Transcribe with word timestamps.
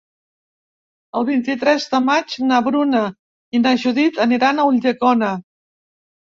El 1.19 1.27
vint-i-tres 1.27 1.85
de 1.91 1.99
maig 2.07 2.39
na 2.47 2.63
Bruna 2.69 3.03
i 3.59 3.63
na 3.69 3.77
Judit 3.85 4.21
aniran 4.29 4.59
a 4.59 4.69
Ulldecona. 4.75 5.35